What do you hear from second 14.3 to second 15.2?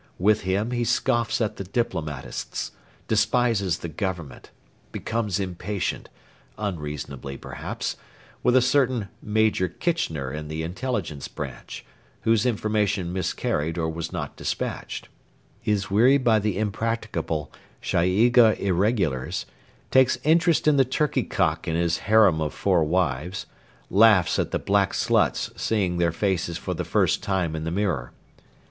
despatched;